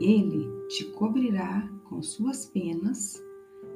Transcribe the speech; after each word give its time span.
ele 0.00 0.48
te 0.68 0.84
cobrirá 0.92 1.68
com 1.84 2.02
suas 2.02 2.46
penas 2.46 3.22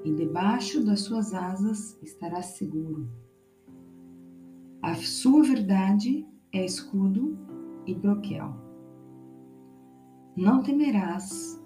e 0.04 0.12
debaixo 0.12 0.84
das 0.84 1.00
suas 1.00 1.32
asas 1.34 1.98
estarás 2.02 2.46
seguro. 2.56 3.08
A 4.82 4.94
sua 4.94 5.42
verdade 5.42 6.26
é 6.52 6.64
escudo 6.64 7.36
e 7.86 7.94
broquel. 7.94 8.54
Não 10.36 10.62
temerás 10.62 11.62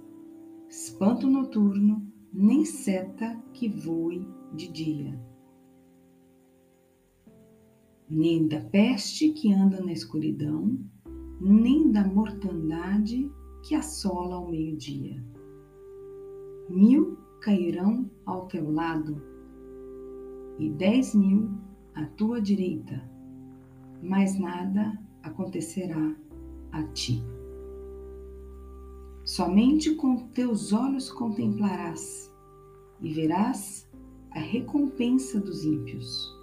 espanto 0.68 1.28
noturno, 1.28 2.10
nem 2.32 2.64
seta 2.64 3.36
que 3.52 3.68
voe 3.68 4.26
de 4.54 4.68
dia, 4.68 5.20
nem 8.08 8.48
da 8.48 8.60
peste 8.60 9.30
que 9.30 9.52
anda 9.52 9.80
na 9.82 9.92
escuridão, 9.92 10.78
nem 11.40 11.90
da 11.92 12.06
mortandade 12.06 13.30
que 13.62 13.74
assola 13.74 14.34
ao 14.34 14.50
meio-dia. 14.50 15.22
Mil 16.68 17.16
cairão 17.40 18.10
ao 18.26 18.46
teu 18.46 18.70
lado 18.70 19.22
e 20.58 20.68
dez 20.70 21.14
mil 21.14 21.50
à 21.94 22.04
tua 22.06 22.40
direita, 22.40 23.02
mas 24.02 24.38
nada 24.38 24.98
acontecerá 25.22 26.14
a 26.72 26.82
ti. 26.88 27.22
Somente 29.24 29.94
com 29.94 30.16
teus 30.28 30.72
olhos 30.72 31.10
contemplarás 31.10 32.32
e 33.00 33.12
verás 33.12 33.88
a 34.32 34.40
recompensa 34.40 35.38
dos 35.38 35.64
ímpios, 35.64 36.36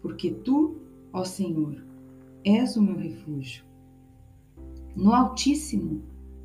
porque 0.00 0.30
tu, 0.30 0.76
ó 1.12 1.24
Senhor, 1.24 1.84
és 2.44 2.76
o 2.76 2.82
meu 2.82 2.96
refúgio. 2.96 3.64
No 4.96 5.12
Altíssimo 5.12 6.02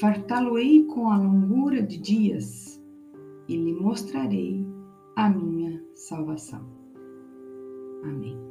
fartá-lo-ei 0.00 0.84
com 0.84 1.10
a 1.10 1.18
longura 1.18 1.82
de 1.82 1.98
dias 1.98 2.82
e 3.48 3.56
lhe 3.56 3.72
mostrarei 3.72 4.64
a 5.16 5.28
minha 5.28 5.82
salvação. 5.94 6.64
Amém. 8.04 8.47